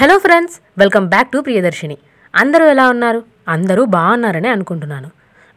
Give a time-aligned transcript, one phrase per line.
[0.00, 1.96] Hello friends welcome back to Priyadarshini.
[2.34, 3.18] అందరూ ఎలా ఉన్నారు?
[3.54, 5.08] అందరూ బాగున్నారని అనుకుంటున్నాను.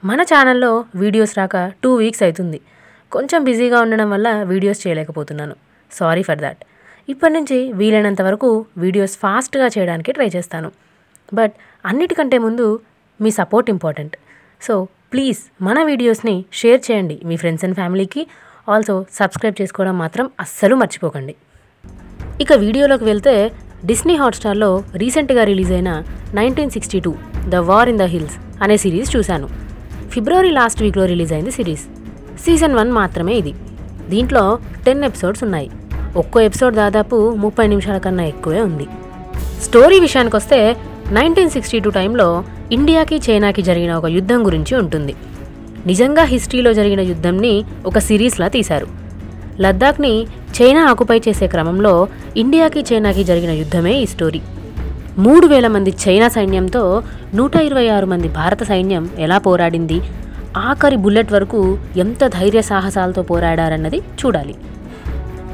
[0.09, 2.59] మన ఛానల్లో వీడియోస్ రాక టూ వీక్స్ అవుతుంది
[3.15, 5.55] కొంచెం బిజీగా ఉండడం వల్ల వీడియోస్ చేయలేకపోతున్నాను.
[5.91, 6.59] Sorry for that.
[7.13, 8.49] ఇప్పటి నుంచి వీలైనంత వరకు
[8.83, 10.71] వీడియోస్ ఫాస్ట్గా చేయడానికి ట్రై చేస్తాను.
[11.39, 11.55] బట్
[11.91, 12.67] అన్నిటికంటే ముందు
[13.19, 14.17] మీ సపోర్ట్ ఇంపార్టెంట్.
[14.67, 14.75] సో
[15.13, 18.23] ప్లీజ్ మన వీడియోస్ని షేర్ చేయండి మీ ఫ్రెండ్స్ అండ్ ఫ్యామిలీకి.
[18.75, 21.35] ఆల్సో సబ్స్క్రైబ్ చేసుకోవడం మాత్రం అస్సలు మర్చిపోకండి.
[22.43, 23.33] ఇక వీడియోలోకి వెళ్తే
[23.85, 27.13] డిస్నీ హాట్స్టార్లో రీసెంట్గా రిలీజ్ అయిన nineteen sixty two
[27.49, 29.49] the war in the hills అనే సిరీస్ చూశాను.
[30.11, 31.81] ఫిబ్రవరి లాస్ట్ వీక్లో రిలీజ్ అయింది సిరీస్.
[32.45, 33.53] సీజన్ వన్ మాత్రమే ఇది.
[34.09, 35.71] దీంట్లో టెన్ ఎపిసోడ్స్ ఉన్నాయి.
[36.15, 38.87] ఒక్కో ఎపిసోడ్ దాదాపు ముప్పై నిమిషాల కన్నా ఎక్కువే ఉంది.
[39.61, 40.77] స్టోరీ విషయానికి వస్తే
[41.11, 45.15] నైన్టీన్ సిక్స్టీ టూ టైంలో ఇండియాకి చైనాకి జరిగిన ఒక యుద్ధం గురించి ఉంటుంది.
[45.85, 49.02] నిజంగా హిస్టరీలో జరిగిన యుద్ధంని ఒక సిరీస్లా తీశారు.
[49.59, 50.27] లద్దాఖ్ని
[50.61, 52.07] చైనా ఆకుపై చేసే క్రమంలో
[52.37, 54.41] ఇండియాకి చైనాకి జరిగిన యుద్ధమే ఈ స్టోరీ.
[55.17, 57.03] మూడు వేల మంది చైనా సైన్యంతో
[57.35, 60.01] నూట ఇరవై ఆరు మంది భారత సైన్యం ఎలా పోరాడింది?
[60.57, 64.55] ఆఖరి బుల్లెట్ వరకు ఎంత ధైర్య సాహసాలతో పోరాడారన్నది చూడాలి.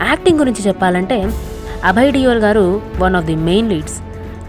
[0.08, 1.32] యాక్టింగ్ గురించి చెప్పాలంటే
[1.84, 4.00] Abhay Deol garu one of the main leads.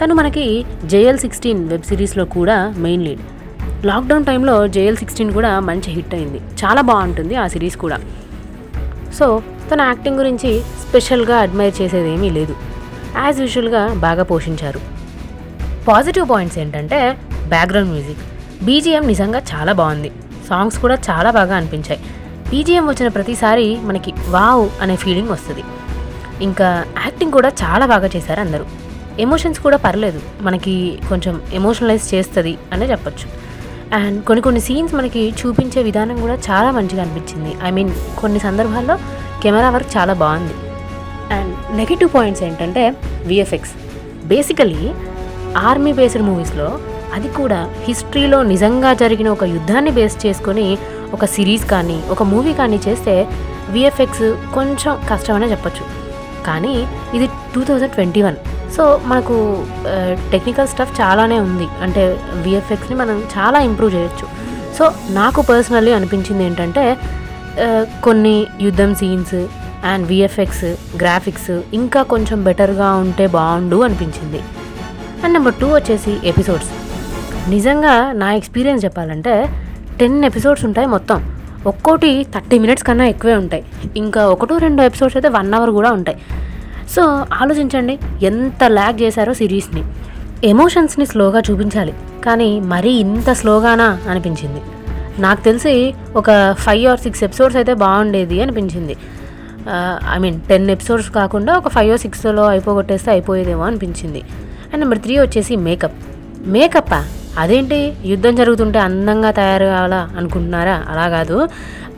[0.02, 3.20] తను మనకి జేఎల్ సిక్స్టీన్ వెబ్ సిరీస్లో కూడా మెయిన్ లీడ్.
[3.86, 6.38] లాక్డౌన్ టైంలో జేఎల్ సిక్స్టీన్ కూడా మంచి హిట్ అయింది.
[6.38, 7.98] చాలా బాగుంటుంది ఆ సిరీస్ కూడా.
[9.18, 12.56] సో తన యాక్టింగ్ గురించి స్పెషల్గా అడ్మైర్ చేసేది ఏమీ లేదు.
[13.16, 14.80] యాజ్ యూజువల్గా బాగా పోషించారు.
[15.88, 18.18] పాజిటివ్ పాయింట్స్ ఏంటంటే బ్యాక్గ్రౌండ్ మ్యూజిక్.
[18.64, 20.10] బీజిఎం నిజంగా చాలా బాగుంది.
[20.48, 22.00] సాంగ్స్ కూడా చాలా బాగా అనిపించాయి.
[22.50, 25.62] బీజిఎం వచ్చిన ప్రతిసారి మనకి వావ్ అనే ఫీలింగ్ వస్తుంది.
[26.44, 28.64] ఇంకా యాక్టింగ్ కూడా చాలా బాగా చేశారు అందరూ.
[29.18, 30.20] ఎమోషన్స్ కూడా పర్లేదు.
[30.40, 33.49] మనకి కొంచెం ఎమోషనలైజ్ చేస్తుంది అనే చెప్పొచ్చు.
[33.98, 37.52] అండ్ కొన్ని కొన్ని సీన్స్ మనకి చూపించే విధానం కూడా చాలా మంచిగా అనిపించింది.
[37.68, 38.94] ఐ మీన్ కొన్ని సందర్భాల్లో
[39.42, 40.54] కెమెరా వర్క్ చాలా బాగుంది.
[41.36, 42.84] అండ్ నెగిటివ్ పాయింట్స్ ఏంటంటే
[43.30, 43.74] విఎఫ్ఎక్స్
[44.32, 44.84] బేసికలీ
[45.68, 46.68] ఆర్మీ బేస్డ్ మూవీస్లో
[47.16, 50.66] అది కూడా హిస్టరీలో నిజంగా జరిగిన ఒక యుద్ధాన్ని బేస్ చేసుకొని
[51.16, 53.14] ఒక సిరీస్ కానీ ఒక మూవీ కానీ చేస్తే
[53.74, 55.84] విఎఫ్ఎక్స్ కొంచెం కష్టమనే చెప్పొచ్చు.
[56.46, 56.74] కానీ
[57.16, 58.38] ఇది two thousand twenty one
[58.76, 59.36] so మనకు
[60.32, 61.66] టెక్నికల్ స్టఫ్ చాలానే ఉంది.
[61.84, 62.02] అంటే
[62.44, 64.26] విఎఫ్ఎక్స్ని మనం చాలా ఇంప్రూవ్ చేయొచ్చు.
[64.76, 64.84] సో
[65.18, 66.84] నాకు పర్సనల్లీ అనిపించింది ఏంటంటే
[68.06, 68.36] కొన్ని
[68.66, 69.38] యుద్ధం సీన్స్
[69.90, 70.66] అండ్ విఎఫ్ఎక్స్
[71.02, 74.40] గ్రాఫిక్స్ ఇంకా కొంచెం బెటర్గా ఉంటే బాగుండు అనిపించింది.
[75.22, 76.70] అండ్ నెంబర్ టూ వచ్చేసి ఎపిసోడ్స్
[77.54, 79.34] నిజంగా నా ఎక్స్పీరియన్స్ చెప్పాలంటే
[80.00, 81.18] టెన్ ఎపిసోడ్స్ ఉంటాయి మొత్తం.
[81.70, 83.62] ఒక్కోటి థర్టీ మినిట్స్ కన్నా ఎక్కువే ఉంటాయి.
[84.02, 86.18] ఇంకా ఒకటో రెండో ఎపిసోడ్స్ అయితే వన్ అవర్ కూడా ఉంటాయి.
[86.90, 87.02] సో
[87.42, 89.84] ఆలోచించండి ఎంత ల్యాగ్ చేశారో సిరీస్ని.
[90.44, 94.60] ఎమోషన్స్ని స్లోగా చూపించాలి కానీ మరీ ఇంత స్లోగానా అనిపించింది.
[95.18, 98.96] నాకు తెలిసి ఒక ఫైవ్ ఆర్ సిక్స్ ఎపిసోడ్స్ అయితే బాగుండేది అనిపించింది.
[100.14, 104.20] ఐ మీన్ టెన్ ఎపిసోడ్స్ కాకుండా ఒక ఫైవ్ ఆర్ సిక్స్లో అయిపోగొట్టేస్తే అయిపోయేదేమో అనిపించింది.
[104.70, 105.98] అండ్ నెంబర్ త్రీ వచ్చేసి మేకప్.
[106.46, 107.04] మేకప్పా?
[107.38, 107.92] అదేంటి?
[108.04, 110.84] యుద్ధం జరుగుతుంటే అందంగా తయారు కావాలా అనుకుంటున్నారా?
[110.88, 111.48] అలా కాదు.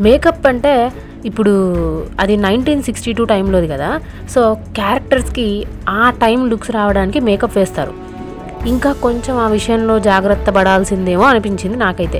[0.00, 0.92] మేకప్ అంటే
[1.24, 1.52] ఇప్పుడు
[2.20, 4.00] అది నైన్టీన్ సిక్స్టీ టూ టైంలోది కదా
[4.30, 7.92] సో క్యారెక్టర్స్కి ఆ టైం లుక్స్ రావడానికి మేకప్ వేస్తారు.
[8.66, 12.18] ఇంకా కొంచెం ఆ విషయంలో జాగ్రత్త పడాల్సిందేమో అనిపించింది నాకైతే.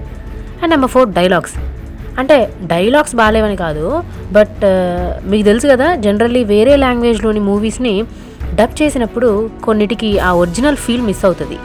[0.61, 1.55] And number four dialogues.
[2.19, 4.03] అంటే డైలాగ్స్ బాగాలేవని కాదు
[4.33, 4.65] బట్
[5.29, 8.05] మీకు తెలుసు కదా జనరల్లీ వేరే లాంగ్వేజ్లోని మూవీస్ని
[8.55, 11.59] డబ్ చేసినప్పుడు కొన్నిటికి ఆ ఒరిజినల్ ఫీల్ మిస్ అవుతుంది.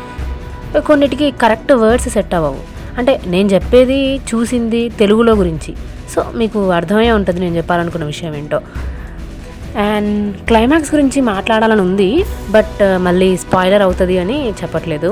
[0.79, 2.77] కొన్నిటికి కరెక్ట్ వర్డ్స్ సెట్ అవ్వవు.
[2.97, 5.73] అంటే నేను చెప్పేది చూసింది తెలుగులో గురించి.
[6.13, 8.59] సో మీకు అర్థమయ్యే ఉంటుంది నేను చెప్పాలనుకున్న విషయం ఏంటో.
[9.87, 10.13] అండ్
[10.49, 12.11] క్లైమాక్స్ గురించి మాట్లాడాలని ఉంది
[12.55, 15.09] బట్ uh, మళ్ళీ స్పాయిలర్ అవుతుంది అని చెప్పట్లేదు.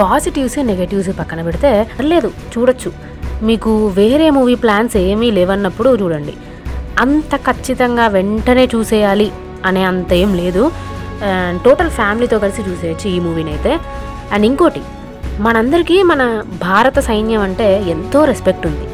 [0.00, 1.70] పాజిటివ్స్ నెగటివ్స్ పక్కన పెడితే
[2.12, 2.90] లేదు చూడొచ్చు.
[3.48, 3.70] మీకు
[4.00, 6.34] వేరే మూవీ ప్లాన్స్ ఏమీ లేవన్నప్పుడు చూడండి.
[7.04, 9.28] అంత ఖచ్చితంగా వెంటనే చూసేయాలి
[9.68, 10.64] అనే అంత ఏం లేదు.
[11.30, 13.72] అండ్ టోటల్ ఫ్యామిలీతో కలిసి చూసేయచ్చు ఈ మూవీని అయితే
[14.32, 14.82] అండ్ ఇంకోటి
[15.46, 16.22] మనందరికీ మన
[16.66, 18.86] భారత సైన్యం అంటే ఎంతో రెస్పెక్ట్ ఉంది.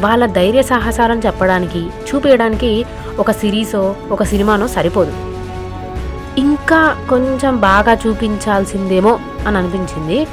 [0.00, 2.84] వాళ్ళ ధైర్య సాహసాలను చెప్పడానికి చూపించడానికి
[3.18, 5.12] ఒక సిరీసో ఒక సినిమానో సరిపోదు.
[6.38, 10.26] ఇంకా కొంచెం బాగా చూపించాల్సిందేమో అని అనిపించింది.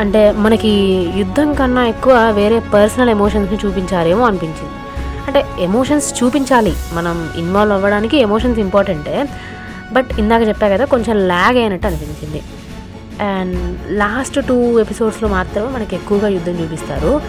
[0.00, 0.68] అంటే మనకి
[1.16, 4.72] యుద్ధం కన్నా ఎక్కువ వేరే పర్సనల్ ఎమోషన్స్ని చూపించారేమో అనిపించింది.
[5.26, 6.72] అంటే ఎమోషన్స్ చూపించాలి.
[6.92, 9.28] మనం ఇన్వాల్వ్ అవ్వడానికి ఎమోషన్స్ ఇంపార్టెంటే.
[9.92, 12.42] బట్ ఇందాక చెప్పా కదా కొంచెం ల్యాగ్ అయినట్టు అనిపించింది.
[13.22, 17.20] అండ్ లాస్ట్ టూ ఎపిసోడ్స్లో మాత్రమే మనకి ఎక్కువగా యుద్ధం చూపిస్తారు.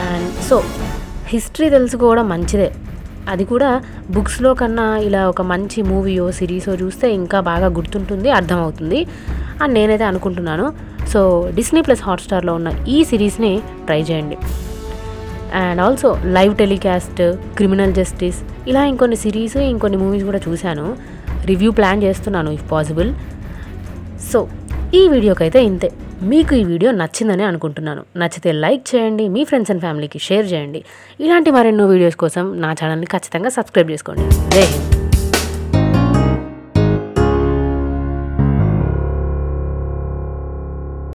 [0.00, 0.56] అండ్ సో
[1.32, 2.70] హిస్టరీ తెలుసుకోవడం మంచిదే.
[3.32, 3.70] అది కూడా
[4.10, 9.00] బుక్స్లో కన్నా ఇలా ఒక మంచి మూవీయో సిరీసో చూస్తే ఇంకా బాగా గుర్తుంటుంది అర్థమవుతుంది
[9.62, 10.66] అని నేనైతే అనుకుంటున్నాను.
[11.12, 11.20] సో
[11.54, 13.52] డిస్నీ ప్లస్ హాట్స్టార్లో ఉన్న ఈ సిరీస్ని
[13.86, 14.36] ట్రై చేయండి.
[15.60, 17.22] And also live telecast
[17.56, 20.86] criminal justice ఇలా ఇంకొన్ని సిరీస్ ఇంకొన్ని మూవీస్ కూడా చూశాను.
[21.50, 23.10] రివ్యూ ప్లాన్ చేస్తున్నాను ఇఫ్ పాసిబుల్
[24.32, 24.40] సో
[24.94, 25.90] ఈ వీడియోకైతే ఇంతే.
[26.30, 28.02] మీకు ఈ వీడియో నచ్చిందని అనుకుంటున్నాను.
[28.20, 30.82] నచ్చితే లైక్ చేయండి మీ ఫ్రెండ్స్ అండ్ ఫ్యామిలీకి షేర్ చేయండి.
[31.24, 34.26] ఇలాంటి మరెన్నో వీడియోస్ కోసం నా ఛానల్ని ఖచ్చితంగా సబ్స్క్రైబ్ చేసుకోండి.
[34.56, 35.01] జై హింద్.